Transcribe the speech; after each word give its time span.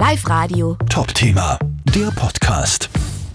Live 0.00 0.26
Radio. 0.30 0.78
Top-Thema, 0.88 1.58
der 1.94 2.10
Podcast. 2.12 2.88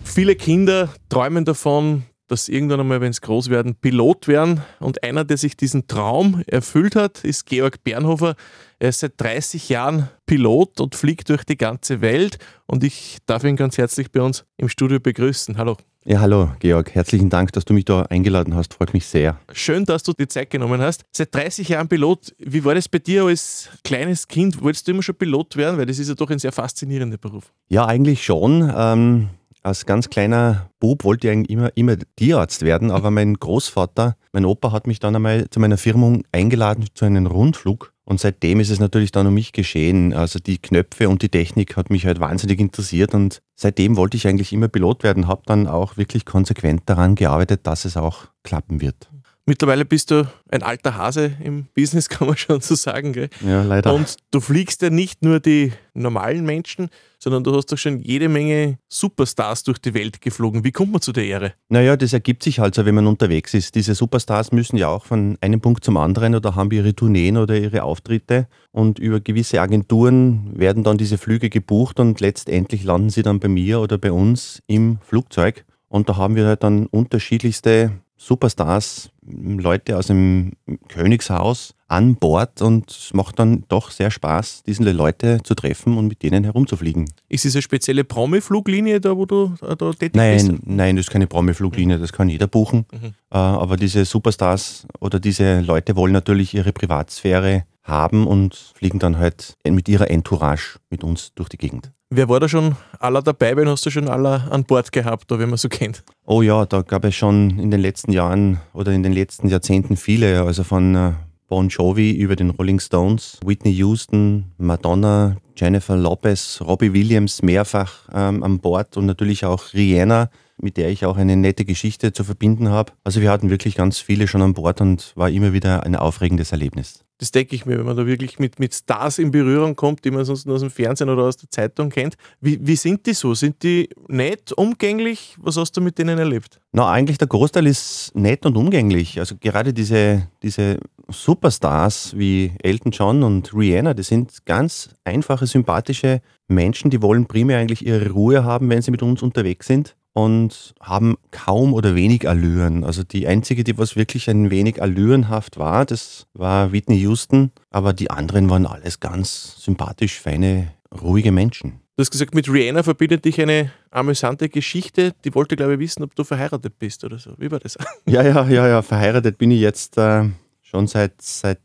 Viele 0.03 0.35
Kinder 0.35 0.91
träumen 1.09 1.45
davon, 1.45 2.05
dass 2.27 2.49
irgendwann 2.49 2.79
einmal, 2.79 3.01
wenn 3.01 3.13
sie 3.13 3.21
groß 3.21 3.51
werden, 3.51 3.75
Pilot 3.75 4.27
werden. 4.27 4.63
Und 4.79 5.03
einer, 5.03 5.25
der 5.25 5.37
sich 5.37 5.55
diesen 5.55 5.85
Traum 5.85 6.41
erfüllt 6.47 6.95
hat, 6.95 7.23
ist 7.23 7.45
Georg 7.45 7.83
Bernhofer. 7.83 8.33
Er 8.79 8.89
ist 8.89 9.01
seit 9.01 9.13
30 9.21 9.69
Jahren 9.69 10.09
Pilot 10.25 10.81
und 10.81 10.95
fliegt 10.95 11.29
durch 11.29 11.43
die 11.43 11.55
ganze 11.55 12.01
Welt. 12.01 12.39
Und 12.65 12.83
ich 12.83 13.19
darf 13.27 13.43
ihn 13.43 13.57
ganz 13.57 13.77
herzlich 13.77 14.11
bei 14.11 14.21
uns 14.21 14.43
im 14.57 14.67
Studio 14.67 14.99
begrüßen. 14.99 15.59
Hallo. 15.59 15.77
Ja, 16.07 16.19
hallo 16.19 16.51
Georg. 16.59 16.93
Herzlichen 16.93 17.31
Dank, 17.31 17.51
dass 17.53 17.65
du 17.65 17.73
mich 17.73 17.85
da 17.85 18.03
eingeladen 18.03 18.53
hast. 18.53 18.75
Freut 18.75 18.93
mich 18.93 19.07
sehr. 19.07 19.39
Schön, 19.51 19.85
dass 19.85 20.03
du 20.03 20.13
die 20.13 20.27
Zeit 20.27 20.51
genommen 20.51 20.79
hast. 20.79 21.01
Seit 21.11 21.33
30 21.33 21.67
Jahren 21.69 21.87
Pilot. 21.87 22.35
Wie 22.37 22.63
war 22.63 22.75
das 22.75 22.87
bei 22.87 22.99
dir 22.99 23.23
als 23.23 23.69
kleines 23.83 24.27
Kind? 24.27 24.61
Wolltest 24.61 24.87
du 24.87 24.91
immer 24.91 25.01
schon 25.01 25.15
Pilot 25.15 25.55
werden? 25.55 25.79
Weil 25.79 25.87
das 25.87 25.97
ist 25.97 26.09
ja 26.09 26.13
doch 26.13 26.29
ein 26.29 26.37
sehr 26.37 26.51
faszinierender 26.51 27.17
Beruf. 27.17 27.51
Ja, 27.69 27.87
eigentlich 27.87 28.23
schon. 28.23 28.71
Ähm, 28.77 29.29
als 29.63 29.87
ganz 29.87 30.11
kleiner 30.11 30.69
Bub 30.79 31.03
wollte 31.05 31.25
ich 31.25 31.33
eigentlich 31.33 31.49
immer, 31.49 31.71
immer 31.75 31.95
Tierarzt 32.17 32.61
werden, 32.61 32.91
aber 32.91 33.09
mein 33.09 33.33
Großvater, 33.33 34.15
mein 34.31 34.45
Opa 34.45 34.71
hat 34.71 34.85
mich 34.85 34.99
dann 34.99 35.15
einmal 35.15 35.49
zu 35.49 35.59
meiner 35.59 35.77
Firmung 35.77 36.21
eingeladen 36.31 36.85
zu 36.93 37.05
einem 37.05 37.25
Rundflug. 37.25 37.94
Und 38.05 38.19
seitdem 38.19 38.59
ist 38.59 38.69
es 38.69 38.79
natürlich 38.79 39.11
dann 39.11 39.25
um 39.25 39.33
mich 39.33 39.51
geschehen. 39.51 40.13
Also 40.13 40.37
die 40.39 40.59
Knöpfe 40.59 41.09
und 41.09 41.23
die 41.23 41.29
Technik 41.29 41.75
hat 41.75 41.89
mich 41.89 42.05
halt 42.05 42.19
wahnsinnig 42.19 42.59
interessiert 42.59 43.15
und 43.15 43.41
seitdem 43.55 43.97
wollte 43.97 44.15
ich 44.15 44.27
eigentlich 44.27 44.53
immer 44.53 44.67
Pilot 44.67 45.03
werden, 45.03 45.27
habe 45.27 45.41
dann 45.47 45.67
auch 45.67 45.97
wirklich 45.97 46.23
konsequent 46.23 46.83
daran 46.85 47.15
gearbeitet, 47.15 47.61
dass 47.65 47.83
es 47.83 47.97
auch 47.97 48.27
klappen 48.43 48.79
wird. 48.79 49.09
Mittlerweile 49.47 49.85
bist 49.85 50.09
du 50.09 50.27
ein 50.49 50.63
alter 50.63 50.95
Hase 50.95 51.33
im 51.43 51.67
Business, 51.75 52.09
kann 52.09 52.27
man 52.27 52.35
schon 52.35 52.61
so 52.61 52.73
sagen. 52.73 53.13
Gell? 53.13 53.29
Ja, 53.45 53.61
leider. 53.61 53.93
Und 53.93 54.17
du 54.31 54.39
fliegst 54.39 54.81
ja 54.81 54.89
nicht 54.89 55.21
nur 55.21 55.39
die 55.39 55.71
normalen 55.93 56.45
Menschen, 56.45 56.89
sondern 57.19 57.43
du 57.43 57.55
hast 57.55 57.71
doch 57.71 57.77
schon 57.77 57.99
jede 57.99 58.27
Menge 58.27 58.79
Superstars 58.89 59.63
durch 59.63 59.77
die 59.77 59.93
Welt 59.93 60.19
geflogen. 60.19 60.63
Wie 60.63 60.71
kommt 60.71 60.91
man 60.91 61.01
zu 61.01 61.11
der 61.11 61.25
Ehre? 61.25 61.53
Naja, 61.69 61.95
das 61.95 62.13
ergibt 62.13 62.41
sich 62.41 62.59
halt 62.59 62.73
so, 62.73 62.85
wenn 62.85 62.95
man 62.95 63.05
unterwegs 63.05 63.53
ist. 63.53 63.75
Diese 63.75 63.93
Superstars 63.93 64.51
müssen 64.51 64.77
ja 64.77 64.87
auch 64.87 65.05
von 65.05 65.37
einem 65.41 65.61
Punkt 65.61 65.83
zum 65.83 65.97
anderen 65.97 66.33
oder 66.33 66.55
haben 66.55 66.71
ihre 66.71 66.95
Tourneen 66.95 67.37
oder 67.37 67.55
ihre 67.55 67.83
Auftritte 67.83 68.47
und 68.71 68.97
über 68.97 69.19
gewisse 69.19 69.61
Agenturen 69.61 70.51
werden 70.57 70.83
dann 70.83 70.97
diese 70.97 71.19
Flüge 71.19 71.49
gebucht 71.51 71.99
und 71.99 72.19
letztendlich 72.19 72.83
landen 72.83 73.11
sie 73.11 73.21
dann 73.21 73.39
bei 73.39 73.47
mir 73.47 73.79
oder 73.79 73.99
bei 73.99 74.11
uns 74.11 74.63
im 74.65 74.97
Flugzeug. 75.01 75.65
Und 75.87 76.09
da 76.09 76.17
haben 76.17 76.35
wir 76.35 76.47
halt 76.47 76.63
dann 76.63 76.87
unterschiedlichste 76.87 77.91
Superstars, 78.17 79.09
Leute 79.21 79.97
aus 79.97 80.07
dem 80.07 80.53
Königshaus 80.87 81.73
an 81.87 82.15
Bord 82.15 82.61
und 82.61 82.89
es 82.89 83.13
macht 83.13 83.39
dann 83.39 83.63
doch 83.67 83.91
sehr 83.91 84.09
Spaß, 84.09 84.63
diese 84.65 84.91
Leute 84.91 85.39
zu 85.43 85.53
treffen 85.53 85.97
und 85.97 86.07
mit 86.07 86.23
denen 86.23 86.43
herumzufliegen. 86.43 87.05
Ist 87.29 87.45
es 87.45 87.55
eine 87.55 87.61
spezielle 87.61 88.03
Promi-Fluglinie 88.03 88.99
da, 88.99 89.15
wo 89.15 89.25
du 89.25 89.53
äh, 89.61 89.75
da 89.75 89.91
tätig 89.91 90.15
nein, 90.15 90.33
bist? 90.33 90.51
Nein, 90.65 90.95
das 90.95 91.07
ist 91.07 91.11
keine 91.11 91.27
Promi-Fluglinie, 91.27 91.99
das 91.99 92.13
kann 92.13 92.29
jeder 92.29 92.47
buchen. 92.47 92.85
Mhm. 92.91 93.07
Äh, 93.31 93.37
aber 93.37 93.77
diese 93.77 94.05
Superstars 94.05 94.87
oder 94.99 95.19
diese 95.19 95.61
Leute 95.61 95.95
wollen 95.95 96.13
natürlich 96.13 96.53
ihre 96.53 96.71
Privatsphäre 96.71 97.65
haben 97.83 98.25
und 98.25 98.55
fliegen 98.75 98.99
dann 98.99 99.17
halt 99.17 99.57
mit 99.67 99.87
ihrer 99.87 100.09
Entourage 100.09 100.79
mit 100.89 101.03
uns 101.03 101.33
durch 101.35 101.49
die 101.49 101.57
Gegend. 101.57 101.91
Wer 102.17 102.29
war 102.29 102.39
da 102.39 102.47
schon 102.47 102.77
aller 102.97 103.21
dabei? 103.21 103.57
Wen 103.57 103.67
hast 103.67 103.85
du 103.85 103.89
schon 103.89 104.07
aller 104.07 104.49
an 104.49 104.63
Bord 104.63 104.93
gehabt, 104.93 105.29
wenn 105.31 105.49
man 105.49 105.57
so 105.57 105.67
kennt? 105.67 106.01
Oh 106.25 106.41
ja, 106.41 106.65
da 106.65 106.81
gab 106.81 107.03
es 107.03 107.13
schon 107.13 107.59
in 107.59 107.71
den 107.71 107.81
letzten 107.81 108.13
Jahren 108.13 108.61
oder 108.71 108.93
in 108.93 109.03
den 109.03 109.11
letzten 109.11 109.49
Jahrzehnten 109.49 109.97
viele. 109.97 110.43
Also 110.43 110.63
von 110.63 110.95
äh, 110.95 111.11
Bon 111.49 111.67
Jovi 111.67 112.11
über 112.11 112.37
den 112.37 112.51
Rolling 112.51 112.79
Stones, 112.79 113.37
Whitney 113.43 113.73
Houston, 113.73 114.45
Madonna, 114.57 115.35
Jennifer 115.57 115.97
Lopez, 115.97 116.61
Robbie 116.65 116.93
Williams 116.93 117.41
mehrfach 117.41 118.07
ähm, 118.13 118.43
an 118.43 118.59
Bord 118.59 118.95
und 118.95 119.07
natürlich 119.07 119.43
auch 119.43 119.73
Rihanna, 119.73 120.29
mit 120.55 120.77
der 120.77 120.87
ich 120.87 121.05
auch 121.05 121.17
eine 121.17 121.35
nette 121.35 121.65
Geschichte 121.65 122.13
zu 122.13 122.23
verbinden 122.23 122.69
habe. 122.69 122.93
Also 123.03 123.19
wir 123.19 123.29
hatten 123.29 123.49
wirklich 123.49 123.75
ganz 123.75 123.99
viele 123.99 124.29
schon 124.29 124.41
an 124.41 124.53
Bord 124.53 124.79
und 124.79 125.11
war 125.17 125.29
immer 125.29 125.51
wieder 125.51 125.83
ein 125.83 125.97
aufregendes 125.97 126.53
Erlebnis. 126.53 127.04
Das 127.17 127.31
denke 127.31 127.55
ich 127.55 127.65
mir, 127.65 127.77
wenn 127.77 127.85
man 127.85 127.95
da 127.95 128.05
wirklich 128.05 128.39
mit, 128.39 128.59
mit 128.59 128.73
Stars 128.73 129.19
in 129.19 129.31
Berührung 129.31 129.75
kommt, 129.75 130.03
die 130.03 130.11
man 130.11 130.25
sonst 130.25 130.45
nur 130.45 130.55
aus 130.55 130.61
dem 130.61 130.69
Fernsehen 130.69 131.09
oder 131.09 131.23
aus 131.23 131.37
der 131.37 131.49
Zeitung 131.49 131.89
kennt. 131.89 132.15
Wie, 132.41 132.59
wie 132.61 132.75
sind 132.75 133.05
die 133.05 133.13
so? 133.13 133.33
Sind 133.33 133.63
die 133.63 133.89
nett, 134.07 134.51
umgänglich? 134.51 135.35
Was 135.39 135.55
hast 135.55 135.77
du 135.77 135.81
mit 135.81 135.97
denen 135.97 136.19
erlebt? 136.19 136.59
Na, 136.73 136.91
eigentlich 136.91 137.17
der 137.17 137.27
Großteil 137.27 137.67
ist 137.67 138.11
nett 138.15 138.45
und 138.45 138.57
umgänglich. 138.57 139.17
Also 139.19 139.35
gerade 139.39 139.73
diese, 139.73 140.27
diese 140.43 140.77
Superstars 141.07 142.17
wie 142.17 142.51
Elton 142.61 142.91
John 142.91 143.23
und 143.23 143.53
Rihanna, 143.53 143.93
die 143.93 144.03
sind 144.03 144.45
ganz 144.45 144.89
einfache, 145.05 145.47
sympathische 145.47 146.21
Menschen, 146.49 146.89
die 146.89 147.01
wollen 147.01 147.27
primär 147.27 147.59
eigentlich 147.59 147.85
ihre 147.85 148.09
Ruhe 148.09 148.43
haben, 148.43 148.69
wenn 148.69 148.81
sie 148.81 148.91
mit 148.91 149.01
uns 149.01 149.21
unterwegs 149.21 149.67
sind 149.67 149.95
und 150.15 150.73
haben 150.79 151.17
kaum 151.31 151.73
oder 151.73 151.93
wenig 151.93 152.27
Allüren. 152.27 152.85
Also 152.85 153.03
die 153.03 153.27
einzige, 153.27 153.65
die 153.65 153.77
was 153.77 153.97
wirklich 153.97 154.29
ein 154.29 154.49
wenig 154.49 154.81
allürenhaft 154.81 155.57
war, 155.57 155.85
das 155.85 156.25
war 156.33 156.71
Whitney 156.71 156.97
Houston, 156.99 157.51
aber 157.69 157.91
die 157.91 158.09
anderen 158.09 158.49
waren 158.49 158.65
alles 158.65 159.01
ganz 159.01 159.57
sympathisch, 159.59 160.19
feine, 160.19 160.71
ruhige 161.01 161.33
Menschen. 161.33 161.81
Du 161.97 162.01
hast 162.01 162.11
gesagt, 162.11 162.33
mit 162.33 162.49
Rihanna 162.49 162.83
verbindet 162.83 163.25
dich 163.25 163.41
eine 163.41 163.71
amüsante 163.91 164.47
Geschichte. 164.47 165.13
Die 165.25 165.35
wollte, 165.35 165.57
glaube 165.57 165.73
ich, 165.73 165.79
wissen, 165.79 166.03
ob 166.03 166.15
du 166.15 166.23
verheiratet 166.23 166.79
bist 166.79 167.03
oder 167.03 167.19
so. 167.19 167.33
Wie 167.37 167.51
war 167.51 167.59
das? 167.59 167.77
Ja, 168.05 168.21
ja, 168.21 168.47
ja, 168.47 168.67
ja. 168.67 168.81
Verheiratet 168.81 169.37
bin 169.37 169.51
ich 169.51 169.59
jetzt 169.59 169.97
äh, 169.97 170.29
schon 170.61 170.87
seit, 170.87 171.21
seit 171.21 171.59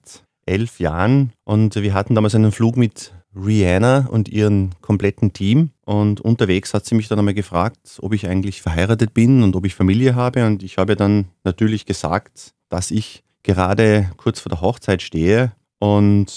elf 0.45 0.81
Jahren 0.81 1.33
und 1.45 1.77
wir 1.77 1.95
hatten 1.95 2.17
damals 2.17 2.35
einen 2.35 2.51
Flug 2.51 2.77
mit 2.77 3.13
Rihanna 3.35 4.09
und 4.11 4.29
ihrem 4.29 4.71
kompletten 4.81 5.33
Team. 5.33 5.71
Und 5.85 6.21
unterwegs 6.21 6.75
hat 6.75 6.87
sie 6.87 6.95
mich 6.95 7.09
dann 7.09 7.19
einmal 7.19 7.35
gefragt, 7.35 7.99
ob 8.01 8.13
ich 8.13 8.27
eigentlich 8.27 8.63
verheiratet 8.63 9.15
bin 9.15 9.43
und 9.43 9.57
ob 9.57 9.65
ich 9.67 9.75
Familie 9.75 10.15
habe. 10.15 10.47
Und 10.47 10.63
ich 10.63 10.79
habe 10.79 10.97
dann 10.97 11.27
natürlich 11.45 11.87
gesagt, 11.87 12.53
dass 12.69 12.91
ich 12.91 13.23
gerade 13.43 14.11
kurz 14.17 14.41
vor 14.41 14.51
der 14.51 14.61
Hochzeit 14.61 15.03
stehe 15.03 15.53
und 15.81 16.31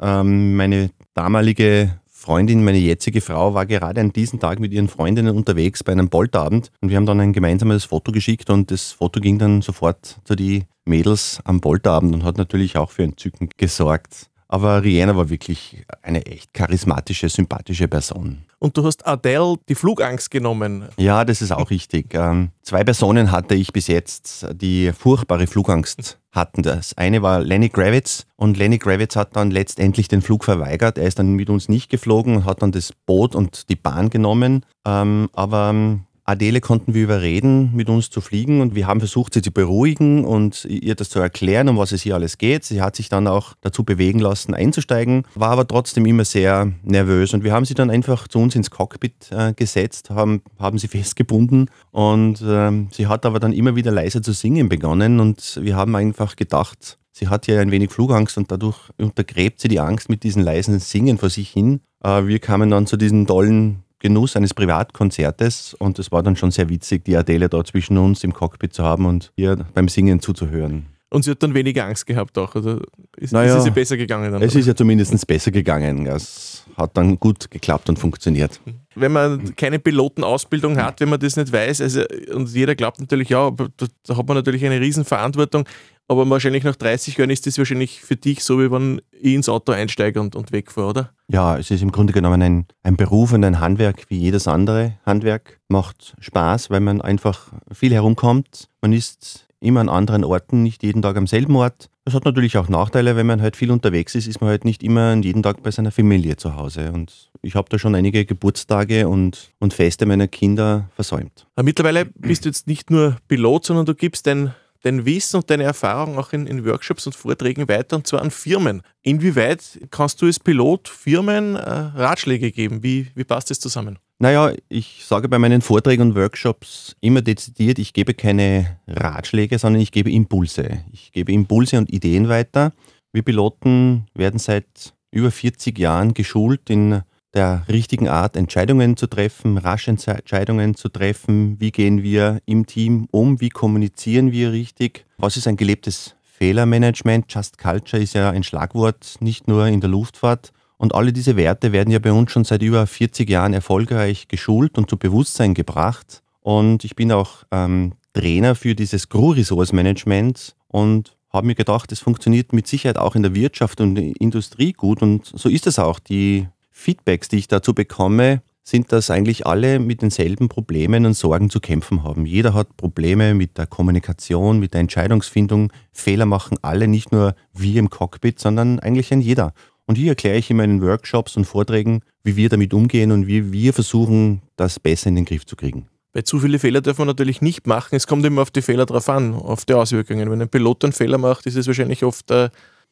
ähm, 0.00 0.56
meine 0.56 0.90
damalige 1.14 2.00
Freundin, 2.06 2.64
meine 2.64 2.78
jetzige 2.78 3.20
Frau, 3.20 3.54
war 3.54 3.66
gerade 3.66 4.00
an 4.00 4.12
diesem 4.12 4.40
Tag 4.40 4.58
mit 4.58 4.72
ihren 4.72 4.88
Freundinnen 4.88 5.36
unterwegs 5.36 5.84
bei 5.84 5.92
einem 5.92 6.08
Boltabend 6.08 6.72
und 6.80 6.88
wir 6.88 6.96
haben 6.96 7.06
dann 7.06 7.20
ein 7.20 7.34
gemeinsames 7.34 7.84
Foto 7.84 8.10
geschickt 8.10 8.48
und 8.48 8.70
das 8.70 8.92
Foto 8.92 9.20
ging 9.20 9.38
dann 9.38 9.60
sofort 9.60 10.18
zu 10.24 10.34
die 10.34 10.64
Mädels 10.86 11.40
am 11.44 11.60
Boltabend 11.60 12.14
und 12.14 12.24
hat 12.24 12.38
natürlich 12.38 12.76
auch 12.78 12.90
für 12.90 13.02
Entzücken 13.02 13.50
gesorgt. 13.58 14.30
Aber 14.48 14.82
Rihanna 14.82 15.16
war 15.16 15.28
wirklich 15.28 15.84
eine 16.02 16.24
echt 16.26 16.54
charismatische, 16.54 17.28
sympathische 17.28 17.88
Person. 17.88 18.44
Und 18.58 18.76
du 18.76 18.84
hast 18.84 19.06
Adele 19.06 19.56
die 19.68 19.74
Flugangst 19.74 20.30
genommen. 20.30 20.88
Ja, 20.96 21.24
das 21.24 21.42
ist 21.42 21.52
auch 21.52 21.70
richtig. 21.70 22.14
Ähm, 22.14 22.50
zwei 22.62 22.84
Personen 22.84 23.30
hatte 23.30 23.54
ich 23.54 23.72
bis 23.72 23.86
jetzt, 23.86 24.46
die 24.52 24.92
furchtbare 24.92 25.46
Flugangst 25.46 26.18
hatten. 26.32 26.62
Das 26.62 26.96
eine 26.96 27.22
war 27.22 27.40
Lenny 27.40 27.68
Gravitz 27.68 28.26
und 28.36 28.56
Lenny 28.56 28.78
Gravitz 28.78 29.16
hat 29.16 29.36
dann 29.36 29.50
letztendlich 29.50 30.08
den 30.08 30.22
Flug 30.22 30.44
verweigert. 30.44 30.96
Er 30.96 31.06
ist 31.06 31.18
dann 31.18 31.34
mit 31.34 31.50
uns 31.50 31.68
nicht 31.68 31.90
geflogen 31.90 32.36
und 32.36 32.44
hat 32.44 32.62
dann 32.62 32.72
das 32.72 32.92
Boot 33.04 33.34
und 33.34 33.68
die 33.68 33.76
Bahn 33.76 34.10
genommen. 34.10 34.64
Ähm, 34.86 35.28
aber 35.34 35.70
ähm, 35.70 36.05
Adele 36.28 36.60
konnten 36.60 36.92
wir 36.92 37.04
überreden, 37.04 37.70
mit 37.72 37.88
uns 37.88 38.10
zu 38.10 38.20
fliegen 38.20 38.60
und 38.60 38.74
wir 38.74 38.88
haben 38.88 38.98
versucht, 38.98 39.32
sie 39.32 39.42
zu 39.42 39.52
beruhigen 39.52 40.24
und 40.24 40.64
ihr 40.64 40.96
das 40.96 41.08
zu 41.08 41.20
erklären, 41.20 41.68
um 41.68 41.78
was 41.78 41.92
es 41.92 42.02
hier 42.02 42.16
alles 42.16 42.36
geht. 42.36 42.64
Sie 42.64 42.82
hat 42.82 42.96
sich 42.96 43.08
dann 43.08 43.28
auch 43.28 43.54
dazu 43.60 43.84
bewegen 43.84 44.18
lassen, 44.18 44.52
einzusteigen, 44.52 45.22
war 45.36 45.50
aber 45.50 45.68
trotzdem 45.68 46.04
immer 46.04 46.24
sehr 46.24 46.72
nervös 46.82 47.32
und 47.32 47.44
wir 47.44 47.52
haben 47.52 47.64
sie 47.64 47.74
dann 47.74 47.90
einfach 47.90 48.26
zu 48.26 48.40
uns 48.40 48.56
ins 48.56 48.72
Cockpit 48.72 49.30
äh, 49.30 49.52
gesetzt, 49.54 50.10
haben, 50.10 50.42
haben 50.58 50.78
sie 50.78 50.88
festgebunden 50.96 51.70
und 51.92 52.42
äh, 52.42 52.72
sie 52.90 53.06
hat 53.06 53.24
aber 53.24 53.38
dann 53.38 53.52
immer 53.52 53.76
wieder 53.76 53.92
leiser 53.92 54.20
zu 54.20 54.32
singen 54.32 54.68
begonnen 54.68 55.20
und 55.20 55.60
wir 55.62 55.76
haben 55.76 55.94
einfach 55.94 56.34
gedacht, 56.34 56.98
sie 57.12 57.28
hat 57.28 57.46
ja 57.46 57.60
ein 57.60 57.70
wenig 57.70 57.92
Flugangst 57.92 58.36
und 58.36 58.50
dadurch 58.50 58.90
untergräbt 58.98 59.60
sie 59.60 59.68
die 59.68 59.78
Angst 59.78 60.08
mit 60.08 60.24
diesem 60.24 60.42
leisen 60.42 60.80
Singen 60.80 61.18
vor 61.18 61.30
sich 61.30 61.50
hin. 61.50 61.82
Äh, 62.02 62.26
wir 62.26 62.40
kamen 62.40 62.70
dann 62.70 62.88
zu 62.88 62.96
diesem 62.96 63.28
tollen 63.28 63.84
Genuss 64.06 64.36
eines 64.36 64.54
Privatkonzertes 64.54 65.74
und 65.74 65.98
es 65.98 66.12
war 66.12 66.22
dann 66.22 66.36
schon 66.36 66.52
sehr 66.52 66.68
witzig, 66.68 67.04
die 67.04 67.16
Adele 67.16 67.48
da 67.48 67.64
zwischen 67.64 67.98
uns 67.98 68.22
im 68.22 68.32
Cockpit 68.32 68.72
zu 68.72 68.84
haben 68.84 69.04
und 69.04 69.32
ihr 69.34 69.56
beim 69.74 69.88
Singen 69.88 70.20
zuzuhören. 70.20 70.86
Und 71.10 71.24
sie 71.24 71.32
hat 71.32 71.42
dann 71.42 71.54
weniger 71.54 71.86
Angst 71.86 72.06
gehabt 72.06 72.38
auch. 72.38 72.54
Also 72.54 72.80
ist, 73.16 73.32
naja, 73.32 73.54
ist 73.54 73.60
es 73.60 73.66
ihr 73.66 73.72
besser 73.72 73.96
gegangen? 73.96 74.30
Dann, 74.30 74.42
es 74.42 74.54
ist 74.54 74.66
ja 74.66 74.76
zumindest 74.76 75.26
besser 75.26 75.50
gegangen. 75.50 76.06
Es 76.06 76.64
hat 76.76 76.96
dann 76.96 77.18
gut 77.18 77.50
geklappt 77.50 77.88
und 77.88 77.98
funktioniert. 77.98 78.60
Wenn 78.94 79.10
man 79.10 79.56
keine 79.56 79.80
Pilotenausbildung 79.80 80.76
hat, 80.76 81.00
wenn 81.00 81.08
man 81.08 81.18
das 81.18 81.34
nicht 81.36 81.52
weiß, 81.52 81.80
also, 81.80 82.02
und 82.32 82.48
jeder 82.50 82.76
glaubt 82.76 83.00
natürlich, 83.00 83.28
ja, 83.28 83.50
da 83.50 84.16
hat 84.16 84.26
man 84.28 84.36
natürlich 84.36 84.64
eine 84.64 84.80
Riesenverantwortung. 84.80 85.64
Aber 86.08 86.28
wahrscheinlich 86.30 86.62
nach 86.62 86.76
30 86.76 87.16
Jahren 87.16 87.30
ist 87.30 87.46
das 87.46 87.58
wahrscheinlich 87.58 88.00
für 88.00 88.16
dich 88.16 88.44
so, 88.44 88.60
wie 88.60 88.70
wenn 88.70 89.00
ich 89.10 89.34
ins 89.34 89.48
Auto 89.48 89.72
einsteige 89.72 90.20
und, 90.20 90.36
und 90.36 90.52
wegfahre, 90.52 90.88
oder? 90.88 91.10
Ja, 91.28 91.58
es 91.58 91.70
ist 91.70 91.82
im 91.82 91.90
Grunde 91.90 92.12
genommen 92.12 92.42
ein, 92.42 92.66
ein 92.84 92.96
Beruf 92.96 93.32
und 93.32 93.42
ein 93.42 93.58
Handwerk 93.58 94.08
wie 94.08 94.18
jedes 94.18 94.46
andere 94.46 94.94
Handwerk. 95.04 95.58
Macht 95.68 96.14
Spaß, 96.20 96.70
weil 96.70 96.80
man 96.80 97.00
einfach 97.00 97.52
viel 97.72 97.92
herumkommt. 97.92 98.68
Man 98.80 98.92
ist 98.92 99.46
immer 99.60 99.80
an 99.80 99.88
anderen 99.88 100.24
Orten, 100.24 100.62
nicht 100.62 100.82
jeden 100.82 101.02
Tag 101.02 101.16
am 101.16 101.26
selben 101.26 101.56
Ort. 101.56 101.90
Das 102.04 102.14
hat 102.14 102.24
natürlich 102.24 102.56
auch 102.56 102.68
Nachteile, 102.68 103.16
wenn 103.16 103.26
man 103.26 103.42
halt 103.42 103.56
viel 103.56 103.72
unterwegs 103.72 104.14
ist, 104.14 104.28
ist 104.28 104.40
man 104.40 104.48
halt 104.48 104.64
nicht 104.64 104.84
immer 104.84 105.14
jeden 105.16 105.42
Tag 105.42 105.64
bei 105.64 105.72
seiner 105.72 105.90
Familie 105.90 106.36
zu 106.36 106.54
Hause. 106.54 106.92
Und 106.92 107.30
ich 107.42 107.56
habe 107.56 107.68
da 107.68 107.80
schon 107.80 107.96
einige 107.96 108.24
Geburtstage 108.24 109.08
und, 109.08 109.50
und 109.58 109.74
Feste 109.74 110.06
meiner 110.06 110.28
Kinder 110.28 110.88
versäumt. 110.94 111.48
Aber 111.56 111.64
mittlerweile 111.64 112.04
bist 112.04 112.44
du 112.44 112.48
jetzt 112.48 112.68
nicht 112.68 112.90
nur 112.92 113.16
Pilot, 113.26 113.64
sondern 113.64 113.86
du 113.86 113.94
gibst 113.96 114.28
dein, 114.28 114.54
dein 114.82 115.04
Wissen 115.04 115.36
und 115.36 115.50
deine 115.50 115.64
Erfahrung 115.64 116.18
auch 116.18 116.32
in, 116.32 116.46
in 116.46 116.64
Workshops 116.64 117.06
und 117.06 117.14
Vorträgen 117.14 117.68
weiter 117.68 117.96
und 117.96 118.06
zwar 118.06 118.22
an 118.22 118.30
Firmen. 118.30 118.82
Inwieweit 119.02 119.80
kannst 119.90 120.20
du 120.22 120.26
als 120.26 120.38
Pilot 120.38 120.88
Firmen 120.88 121.56
äh, 121.56 121.60
Ratschläge 121.60 122.52
geben? 122.52 122.82
Wie, 122.82 123.08
wie 123.14 123.24
passt 123.24 123.50
das 123.50 123.60
zusammen? 123.60 123.98
Naja, 124.18 124.52
ich 124.68 125.04
sage 125.04 125.28
bei 125.28 125.38
meinen 125.38 125.60
Vorträgen 125.60 126.02
und 126.02 126.14
Workshops 126.14 126.96
immer 127.00 127.20
dezidiert, 127.20 127.78
ich 127.78 127.92
gebe 127.92 128.14
keine 128.14 128.78
Ratschläge, 128.88 129.58
sondern 129.58 129.82
ich 129.82 129.92
gebe 129.92 130.10
Impulse. 130.10 130.82
Ich 130.92 131.12
gebe 131.12 131.32
Impulse 131.32 131.76
und 131.76 131.92
Ideen 131.92 132.28
weiter. 132.28 132.72
Wir 133.12 133.22
Piloten 133.22 134.06
werden 134.14 134.38
seit 134.38 134.94
über 135.10 135.30
40 135.30 135.78
Jahren 135.78 136.14
geschult 136.14 136.70
in 136.70 137.02
der 137.36 137.62
richtigen 137.68 138.08
Art, 138.08 138.36
Entscheidungen 138.36 138.96
zu 138.96 139.06
treffen, 139.06 139.58
rasche 139.58 139.90
Entscheidungen 139.90 140.74
zu 140.74 140.88
treffen. 140.88 141.60
Wie 141.60 141.70
gehen 141.70 142.02
wir 142.02 142.40
im 142.46 142.66
Team 142.66 143.06
um? 143.10 143.40
Wie 143.40 143.50
kommunizieren 143.50 144.32
wir 144.32 144.52
richtig? 144.52 145.04
Was 145.18 145.36
ist 145.36 145.46
ein 145.46 145.56
gelebtes 145.56 146.16
Fehlermanagement? 146.24 147.26
Just 147.28 147.58
Culture 147.58 148.02
ist 148.02 148.14
ja 148.14 148.30
ein 148.30 148.42
Schlagwort, 148.42 149.16
nicht 149.20 149.46
nur 149.48 149.66
in 149.66 149.80
der 149.80 149.90
Luftfahrt. 149.90 150.52
Und 150.78 150.94
alle 150.94 151.12
diese 151.12 151.36
Werte 151.36 151.72
werden 151.72 151.90
ja 151.90 151.98
bei 151.98 152.12
uns 152.12 152.32
schon 152.32 152.44
seit 152.44 152.62
über 152.62 152.86
40 152.86 153.28
Jahren 153.28 153.52
erfolgreich 153.52 154.28
geschult 154.28 154.76
und 154.76 154.90
zu 154.90 154.96
Bewusstsein 154.96 155.54
gebracht. 155.54 156.22
Und 156.40 156.84
ich 156.84 156.96
bin 156.96 157.12
auch 157.12 157.44
ähm, 157.50 157.92
Trainer 158.12 158.54
für 158.54 158.74
dieses 158.74 159.08
Crew 159.08 159.32
Resource 159.32 159.72
Management 159.72 160.56
und 160.68 161.16
habe 161.30 161.46
mir 161.46 161.54
gedacht, 161.54 161.92
es 161.92 162.00
funktioniert 162.00 162.52
mit 162.52 162.66
Sicherheit 162.66 162.98
auch 162.98 163.14
in 163.14 163.22
der 163.22 163.34
Wirtschaft 163.34 163.80
und 163.80 163.94
der 163.94 164.12
Industrie 164.20 164.72
gut. 164.72 165.02
Und 165.02 165.26
so 165.26 165.48
ist 165.48 165.66
es 165.66 165.78
auch. 165.78 165.98
Die 165.98 166.48
Feedbacks, 166.76 167.28
die 167.28 167.38
ich 167.38 167.48
dazu 167.48 167.74
bekomme, 167.74 168.42
sind, 168.62 168.92
dass 168.92 169.10
eigentlich 169.10 169.46
alle 169.46 169.78
mit 169.78 170.02
denselben 170.02 170.48
Problemen 170.48 171.06
und 171.06 171.14
Sorgen 171.14 171.48
zu 171.48 171.58
kämpfen 171.58 172.04
haben. 172.04 172.26
Jeder 172.26 172.52
hat 172.52 172.76
Probleme 172.76 173.34
mit 173.34 173.56
der 173.56 173.66
Kommunikation, 173.66 174.60
mit 174.60 174.74
der 174.74 174.82
Entscheidungsfindung. 174.82 175.72
Fehler 175.90 176.26
machen 176.26 176.58
alle, 176.62 176.86
nicht 176.86 177.12
nur 177.12 177.34
wir 177.54 177.80
im 177.80 177.90
Cockpit, 177.90 178.38
sondern 178.38 178.78
eigentlich 178.78 179.10
ein 179.10 179.22
jeder. 179.22 179.54
Und 179.86 179.96
hier 179.96 180.10
erkläre 180.10 180.36
ich 180.36 180.50
in 180.50 180.58
meinen 180.58 180.82
Workshops 180.82 181.36
und 181.36 181.46
Vorträgen, 181.46 182.02
wie 182.24 182.36
wir 182.36 182.50
damit 182.50 182.74
umgehen 182.74 183.10
und 183.10 183.26
wie 183.26 183.52
wir 183.52 183.72
versuchen, 183.72 184.42
das 184.56 184.78
besser 184.78 185.08
in 185.08 185.14
den 185.14 185.24
Griff 185.24 185.46
zu 185.46 185.56
kriegen. 185.56 185.88
Weil 186.12 186.24
zu 186.24 186.38
viele 186.40 186.58
Fehler 186.58 186.82
darf 186.82 186.98
man 186.98 187.06
natürlich 187.06 187.40
nicht 187.40 187.66
machen. 187.66 187.96
Es 187.96 188.06
kommt 188.06 188.24
immer 188.26 188.42
auf 188.42 188.50
die 188.50 188.62
Fehler 188.62 188.84
drauf 188.84 189.08
an, 189.08 189.34
auf 189.34 189.64
die 189.64 189.74
Auswirkungen. 189.74 190.30
Wenn 190.30 190.42
ein 190.42 190.48
Pilot 190.48 190.84
einen 190.84 190.92
Fehler 190.92 191.18
macht, 191.18 191.46
ist 191.46 191.56
es 191.56 191.66
wahrscheinlich 191.66 192.04
oft 192.04 192.30
äh, 192.30 192.50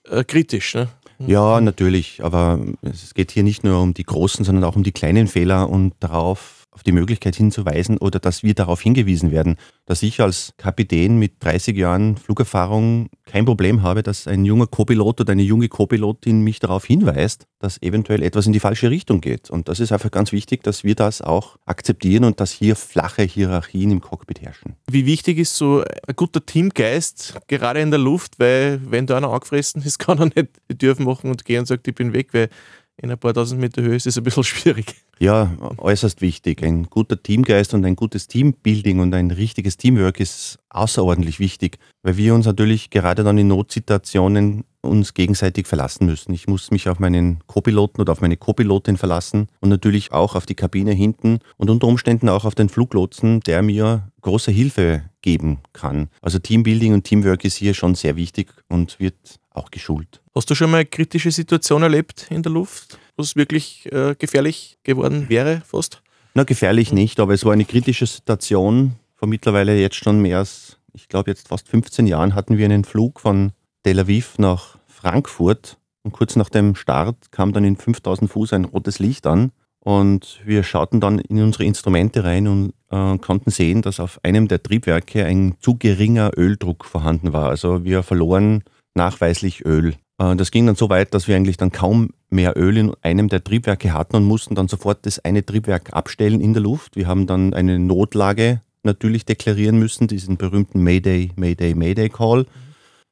äh, 0.09 0.25
kritisch. 0.25 0.75
Ne? 0.75 0.89
Ja, 1.19 1.61
natürlich. 1.61 2.22
Aber 2.25 2.61
es 2.82 3.14
geht 3.14 3.31
hier 3.31 3.43
nicht 3.43 3.64
nur 3.64 3.81
um 3.81 3.94
die 3.94 4.05
großen, 4.05 4.44
sondern 4.44 4.64
auch 4.64 4.76
um 4.76 4.82
die 4.82 4.93
kleinen 4.93 5.26
Fehler 5.26 5.69
und 5.69 5.94
darauf 6.00 6.63
auf 6.75 6.82
die 6.82 6.93
Möglichkeit 6.93 7.37
hinzuweisen 7.37 7.99
oder 7.99 8.19
dass 8.19 8.43
wir 8.43 8.55
darauf 8.55 8.81
hingewiesen 8.81 9.31
werden, 9.31 9.56
dass 9.87 10.03
ich 10.03 10.21
als 10.21 10.55
Kapitän 10.56 11.19
mit 11.19 11.43
30 11.43 11.76
Jahren 11.76 12.17
Flugerfahrung 12.17 13.09
kein 13.26 13.44
Problem 13.44 13.82
habe, 13.82 14.03
dass 14.03 14.26
ein 14.26 14.44
junger 14.44 14.67
Co-Pilot 14.67 15.21
oder 15.21 15.32
eine 15.32 15.43
junge 15.43 15.69
Co-Pilotin 15.69 16.43
mich 16.43 16.59
darauf 16.59 16.85
hinweist, 16.85 17.47
dass 17.61 17.81
eventuell 17.81 18.23
etwas 18.23 18.47
in 18.47 18.53
die 18.53 18.61
falsche 18.61 18.91
Richtung 18.91 19.21
geht. 19.21 19.50
Und 19.50 19.69
das 19.69 19.79
ist 19.79 19.93
einfach 19.93 20.11
ganz 20.11 20.32
wichtig, 20.32 20.65
dass 20.65 20.82
wir 20.82 20.97
das 20.97 21.23
auch 21.23 21.56
akzeptieren 21.65 22.25
und 22.25 22.41
dass 22.41 22.50
hier 22.50 22.75
flache 22.75 23.23
Hierarchien 23.23 23.93
im 23.93 24.00
Cockpit 24.00 24.43
herrschen. 24.43 24.75
Wie 24.91 25.06
wichtig 25.06 25.38
ist 25.38 25.56
so 25.56 25.82
ein 25.82 26.17
guter 26.17 26.44
Teamgeist, 26.44 27.38
gerade 27.47 27.81
in 27.81 27.91
der 27.91 28.00
Luft, 28.00 28.41
weil 28.41 28.81
wenn 28.85 29.06
da 29.06 29.17
einer 29.17 29.31
angefressen 29.31 29.82
ist, 29.82 29.99
kann 30.00 30.19
er 30.19 30.26
nicht 30.26 30.49
die 30.69 30.76
Türen 30.76 31.05
machen 31.05 31.31
und 31.31 31.44
gehen 31.44 31.61
und 31.61 31.67
sagt, 31.67 31.87
ich 31.87 31.94
bin 31.94 32.12
weg, 32.12 32.29
weil 32.32 32.49
in 32.96 33.11
ein 33.11 33.19
paar 33.19 33.35
tausend 33.35 33.61
Meter 33.61 33.82
Höhe 33.82 33.96
ist 33.96 34.06
es 34.06 34.17
ein 34.17 34.25
bisschen 34.25 34.44
schwierig. 34.44 34.94
Ja, 35.19 35.52
äußerst 35.79 36.20
wichtig. 36.20 36.62
Ein 36.62 36.85
guter 36.85 37.23
Teamgeist 37.23 37.75
und 37.75 37.85
ein 37.85 37.96
gutes 37.96 38.26
Teambuilding 38.26 39.00
und 39.00 39.14
ein 39.14 39.31
richtiges 39.31 39.76
Teamwork 39.76 40.20
ist 40.20 40.58
außerordentlich 40.70 41.38
wichtig, 41.38 41.79
weil 42.02 42.17
wir 42.17 42.35
uns 42.35 42.46
natürlich 42.46 42.91
gerade 42.91 43.25
dann 43.25 43.38
in 43.38 43.49
Notsituationen 43.49 44.64
uns 44.85 45.15
gegenseitig 45.15 45.67
verlassen 45.67 46.07
müssen. 46.07 46.33
Ich 46.33 46.47
muss 46.47 46.71
mich 46.71 46.89
auf 46.89 46.99
meinen 46.99 47.39
Co-Piloten 47.47 48.01
oder 48.01 48.13
auf 48.13 48.21
meine 48.21 48.37
Co-Pilotin 48.37 48.97
verlassen 48.97 49.49
und 49.61 49.69
natürlich 49.69 50.13
auch 50.13 50.35
auf 50.35 50.47
die 50.47 50.55
Kabine 50.55 50.93
hinten 50.93 51.41
und 51.57 51.71
unter 51.71 51.87
Umständen 51.87 52.29
auch 52.29 52.45
auf 52.45 52.55
den 52.55 52.69
Fluglotsen, 52.69 53.41
der 53.41 53.63
mir 53.63 54.09
große 54.21 54.51
Hilfe 54.51 55.05
geben 55.23 55.59
kann. 55.73 56.09
Also 56.21 56.39
Teambuilding 56.39 56.93
und 56.93 57.05
Teamwork 57.05 57.45
ist 57.45 57.57
hier 57.57 57.75
schon 57.75 57.95
sehr 57.95 58.17
wichtig 58.17 58.49
und 58.69 59.01
wird 59.01 59.17
auch 59.51 59.71
geschult. 59.71 60.21
Hast 60.35 60.51
du 60.51 60.55
schon 60.55 60.71
mal 60.71 60.79
eine 60.79 60.87
kritische 60.87 61.31
Situation 61.31 61.83
erlebt 61.83 62.27
in 62.31 62.43
der 62.43 62.53
Luft, 62.53 62.99
wo 63.17 63.23
es 63.23 63.37
wirklich 63.37 63.91
äh, 63.93 64.15
gefährlich 64.19 64.79
geworden 64.83 65.29
wäre 65.29 65.63
fast? 65.65 66.03
Na, 66.35 66.43
gefährlich 66.43 66.93
nicht, 66.93 67.21
aber 67.21 67.33
es 67.35 67.45
war 67.45 67.53
eine 67.53 67.65
kritische 67.65 68.07
Situation. 68.07 68.97
Vor 69.15 69.29
mittlerweile 69.29 69.79
jetzt 69.81 69.97
schon 69.97 70.21
mehr 70.21 70.39
als, 70.39 70.79
ich 70.93 71.09
glaube 71.09 71.31
jetzt 71.31 71.49
fast 71.49 71.69
15 71.69 72.09
Jahren 72.09 72.35
hatten 72.35 72.59
wir 72.59 72.65
einen 72.65 72.85
Flug 72.85 73.21
von 73.21 73.53
Tel 73.85 74.01
Aviv 74.01 74.39
nach 74.39 74.79
Frankfurt 74.87 75.77
und 76.05 76.13
kurz 76.13 76.37
nach 76.37 76.49
dem 76.49 76.75
Start 76.75 77.31
kam 77.31 77.53
dann 77.53 77.65
in 77.65 77.77
5000 77.77 78.31
Fuß 78.31 78.55
ein 78.55 78.65
rotes 78.65 78.99
Licht 78.99 79.27
an 79.27 79.53
und 79.81 80.41
wir 80.43 80.63
schauten 80.63 81.03
dann 81.03 81.19
in 81.19 81.43
unsere 81.43 81.65
Instrumente 81.65 82.25
rein 82.25 82.49
und 82.49 82.73
äh, 82.91 83.19
konnten 83.19 83.51
sehen, 83.51 83.83
dass 83.83 84.01
auf 84.01 84.21
einem 84.23 84.49
der 84.49 84.63
Triebwerke 84.63 85.27
ein 85.27 85.57
zu 85.61 85.77
geringer 85.77 86.31
Öldruck 86.35 86.87
vorhanden 86.87 87.35
war. 87.35 87.51
Also 87.51 87.85
wir 87.85 88.03
verloren 88.03 88.65
nachweislich 88.95 89.67
Öl. 89.67 89.97
Äh, 90.17 90.35
das 90.35 90.51
ging 90.51 90.65
dann 90.65 90.77
so 90.77 90.89
weit, 90.89 91.13
dass 91.13 91.29
wir 91.29 91.37
eigentlich 91.37 91.59
dann 91.59 91.71
kaum 91.71 92.15
mehr 92.31 92.57
Öl 92.57 92.79
in 92.79 92.93
einem 93.03 93.29
der 93.29 93.45
Triebwerke 93.45 93.93
hatten 93.93 94.17
und 94.17 94.25
mussten 94.25 94.55
dann 94.55 94.67
sofort 94.67 95.05
das 95.05 95.23
eine 95.23 95.45
Triebwerk 95.45 95.93
abstellen 95.93 96.41
in 96.41 96.55
der 96.55 96.63
Luft. 96.63 96.97
Wir 96.97 97.07
haben 97.07 97.27
dann 97.27 97.53
eine 97.53 97.79
Notlage 97.79 98.63
natürlich 98.83 99.27
deklarieren 99.27 99.79
müssen, 99.79 100.09
diesen 100.09 100.39
berühmten 100.39 100.83
Mayday, 100.83 101.33
Mayday, 101.37 101.75
Mayday 101.75 102.09
Call. 102.09 102.47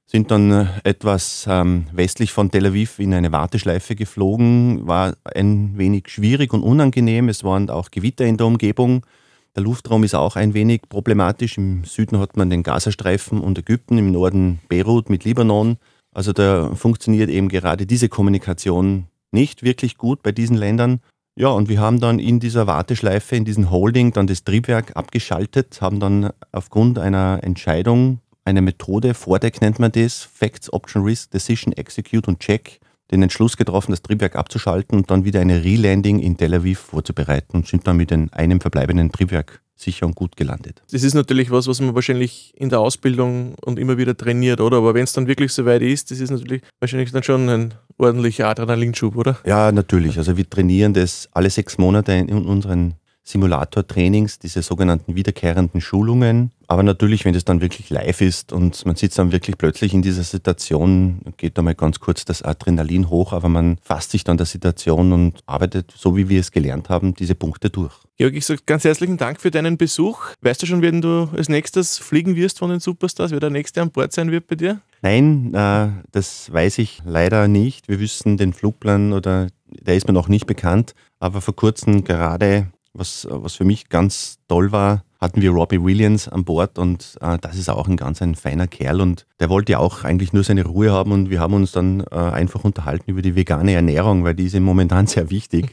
Sind 0.06 0.30
dann 0.30 0.50
äh, 0.50 0.66
etwas 0.84 1.46
ähm, 1.48 1.86
westlich 1.92 2.32
von 2.32 2.50
Tel 2.50 2.66
Aviv 2.66 2.98
in 2.98 3.14
eine 3.14 3.32
Warteschleife 3.32 3.94
geflogen. 3.94 4.86
War 4.86 5.14
ein 5.24 5.78
wenig 5.78 6.08
schwierig 6.08 6.52
und 6.52 6.62
unangenehm. 6.62 7.28
Es 7.28 7.44
waren 7.44 7.70
auch 7.70 7.90
Gewitter 7.90 8.26
in 8.26 8.36
der 8.36 8.46
Umgebung. 8.46 9.06
Der 9.54 9.62
Luftraum 9.62 10.02
ist 10.04 10.14
auch 10.14 10.36
ein 10.36 10.54
wenig 10.54 10.82
problematisch. 10.88 11.58
Im 11.58 11.84
Süden 11.84 12.18
hat 12.18 12.36
man 12.36 12.50
den 12.50 12.62
Gazastreifen 12.62 13.40
und 13.40 13.58
Ägypten, 13.58 13.98
im 13.98 14.10
Norden 14.10 14.60
Beirut 14.68 15.10
mit 15.10 15.24
Libanon. 15.24 15.76
Also 16.14 16.32
da 16.32 16.74
funktioniert 16.74 17.30
eben 17.30 17.48
gerade 17.48 17.86
diese 17.86 18.08
Kommunikation 18.08 19.06
nicht 19.30 19.62
wirklich 19.62 19.96
gut 19.96 20.22
bei 20.22 20.32
diesen 20.32 20.56
Ländern. 20.56 21.00
Ja, 21.34 21.48
und 21.48 21.68
wir 21.70 21.80
haben 21.80 22.00
dann 22.00 22.18
in 22.18 22.40
dieser 22.40 22.66
Warteschleife, 22.66 23.36
in 23.36 23.46
diesem 23.46 23.70
Holding 23.70 24.12
dann 24.12 24.26
das 24.26 24.44
Triebwerk 24.44 24.96
abgeschaltet, 24.96 25.80
haben 25.80 25.98
dann 25.98 26.30
aufgrund 26.52 26.98
einer 26.98 27.40
Entscheidung, 27.42 28.20
eine 28.44 28.62
Methode, 28.62 29.14
Vordeck 29.14 29.60
nennt 29.60 29.78
man 29.78 29.92
das, 29.92 30.22
Facts, 30.22 30.72
Option, 30.72 31.04
Risk, 31.04 31.30
Decision, 31.30 31.72
Execute 31.72 32.28
und 32.28 32.40
Check, 32.40 32.80
den 33.10 33.22
Entschluss 33.22 33.56
getroffen, 33.56 33.92
das 33.92 34.02
Triebwerk 34.02 34.36
abzuschalten 34.36 34.96
und 34.98 35.10
dann 35.10 35.24
wieder 35.24 35.40
eine 35.40 35.62
Relanding 35.62 36.18
in 36.18 36.36
Tel 36.36 36.54
Aviv 36.54 36.78
vorzubereiten 36.78 37.56
und 37.58 37.66
sind 37.66 37.86
dann 37.86 37.96
mit 37.98 38.12
einem 38.12 38.60
verbleibenden 38.60 39.12
Triebwerk 39.12 39.60
sicher 39.76 40.06
und 40.06 40.14
gut 40.14 40.36
gelandet. 40.36 40.82
Das 40.90 41.02
ist 41.02 41.14
natürlich 41.14 41.50
was, 41.50 41.66
was 41.66 41.80
man 41.80 41.94
wahrscheinlich 41.94 42.52
in 42.56 42.68
der 42.68 42.80
Ausbildung 42.80 43.54
und 43.64 43.78
immer 43.78 43.98
wieder 43.98 44.16
trainiert, 44.16 44.60
oder? 44.60 44.78
Aber 44.78 44.94
wenn 44.94 45.04
es 45.04 45.12
dann 45.12 45.26
wirklich 45.26 45.52
so 45.52 45.66
weit 45.66 45.82
ist, 45.82 46.10
das 46.10 46.20
ist 46.20 46.30
natürlich 46.30 46.62
wahrscheinlich 46.80 47.10
dann 47.10 47.22
schon 47.22 47.48
ein 47.48 47.74
ordentlicher 47.98 48.48
Adrenalinschub, 48.48 49.16
oder? 49.16 49.38
Ja, 49.44 49.72
natürlich. 49.72 50.18
Also 50.18 50.36
wir 50.36 50.48
trainieren 50.48 50.94
das 50.94 51.28
alle 51.32 51.50
sechs 51.50 51.78
Monate 51.78 52.12
in 52.12 52.30
unseren 52.46 52.94
Simulator-Trainings, 53.24 54.38
diese 54.38 54.62
sogenannten 54.62 55.14
wiederkehrenden 55.14 55.80
Schulungen. 55.80 56.50
Aber 56.66 56.82
natürlich, 56.82 57.24
wenn 57.24 57.34
das 57.34 57.44
dann 57.44 57.60
wirklich 57.60 57.90
live 57.90 58.20
ist 58.20 58.52
und 58.52 58.84
man 58.86 58.96
sitzt 58.96 59.18
dann 59.18 59.30
wirklich 59.30 59.58
plötzlich 59.58 59.94
in 59.94 60.02
dieser 60.02 60.22
Situation, 60.22 61.20
geht 61.36 61.58
da 61.58 61.62
mal 61.62 61.74
ganz 61.74 62.00
kurz 62.00 62.24
das 62.24 62.42
Adrenalin 62.42 63.10
hoch, 63.10 63.32
aber 63.32 63.48
man 63.48 63.78
fasst 63.82 64.10
sich 64.10 64.24
dann 64.24 64.38
der 64.38 64.46
Situation 64.46 65.12
und 65.12 65.40
arbeitet, 65.46 65.92
so 65.96 66.16
wie 66.16 66.28
wir 66.28 66.40
es 66.40 66.50
gelernt 66.50 66.88
haben, 66.88 67.14
diese 67.14 67.34
Punkte 67.34 67.70
durch. 67.70 67.92
Georg, 68.16 68.34
ich 68.34 68.46
sage 68.46 68.60
ganz 68.66 68.84
herzlichen 68.84 69.18
Dank 69.18 69.40
für 69.40 69.50
deinen 69.50 69.76
Besuch. 69.76 70.20
Weißt 70.40 70.62
du 70.62 70.66
schon, 70.66 70.82
wenn 70.82 71.00
du 71.00 71.28
als 71.36 71.48
nächstes 71.48 71.98
fliegen 71.98 72.36
wirst 72.36 72.58
von 72.58 72.70
den 72.70 72.80
Superstars, 72.80 73.30
wer 73.30 73.40
der 73.40 73.50
nächste 73.50 73.82
an 73.82 73.90
Bord 73.90 74.12
sein 74.12 74.30
wird 74.30 74.46
bei 74.46 74.56
dir? 74.56 74.80
Nein, 75.02 75.52
äh, 75.54 75.88
das 76.12 76.52
weiß 76.52 76.78
ich 76.78 77.02
leider 77.04 77.48
nicht. 77.48 77.88
Wir 77.88 78.00
wissen 78.00 78.36
den 78.36 78.52
Flugplan 78.52 79.12
oder 79.12 79.48
der 79.66 79.96
ist 79.96 80.06
mir 80.06 80.14
noch 80.14 80.28
nicht 80.28 80.46
bekannt. 80.46 80.94
Aber 81.18 81.40
vor 81.40 81.56
kurzem 81.56 82.04
gerade 82.04 82.68
was, 82.94 83.26
was 83.30 83.54
für 83.54 83.64
mich 83.64 83.88
ganz 83.88 84.38
toll 84.48 84.72
war, 84.72 85.04
hatten 85.20 85.40
wir 85.40 85.50
Robbie 85.50 85.82
Williams 85.82 86.28
an 86.28 86.44
Bord 86.44 86.78
und 86.78 87.16
äh, 87.20 87.38
das 87.40 87.56
ist 87.56 87.68
auch 87.68 87.86
ein 87.88 87.96
ganz 87.96 88.20
ein 88.20 88.34
feiner 88.34 88.66
Kerl 88.66 89.00
und 89.00 89.26
der 89.40 89.48
wollte 89.48 89.72
ja 89.72 89.78
auch 89.78 90.04
eigentlich 90.04 90.32
nur 90.32 90.44
seine 90.44 90.64
Ruhe 90.64 90.92
haben 90.92 91.12
und 91.12 91.30
wir 91.30 91.40
haben 91.40 91.54
uns 91.54 91.72
dann 91.72 92.04
äh, 92.10 92.16
einfach 92.16 92.64
unterhalten 92.64 93.10
über 93.10 93.22
die 93.22 93.36
vegane 93.36 93.72
Ernährung, 93.72 94.24
weil 94.24 94.34
die 94.34 94.46
ist 94.46 94.54
ihm 94.54 94.64
momentan 94.64 95.06
sehr 95.06 95.30
wichtig. 95.30 95.72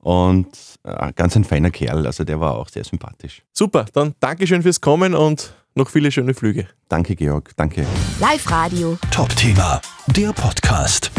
und 0.00 0.48
äh, 0.84 1.12
ganz 1.14 1.36
ein 1.36 1.44
feiner 1.44 1.70
Kerl, 1.70 2.06
also 2.06 2.24
der 2.24 2.40
war 2.40 2.56
auch 2.56 2.68
sehr 2.68 2.84
sympathisch. 2.84 3.42
Super, 3.52 3.86
dann 3.92 4.14
Dankeschön 4.20 4.62
fürs 4.62 4.80
Kommen 4.80 5.14
und 5.14 5.52
noch 5.74 5.90
viele 5.90 6.10
schöne 6.10 6.34
Flüge. 6.34 6.66
Danke, 6.88 7.14
Georg. 7.14 7.52
Danke. 7.56 7.84
Live 8.20 8.50
Radio. 8.50 8.98
Top 9.10 9.34
Thema, 9.36 9.80
der 10.08 10.32
Podcast. 10.32 11.10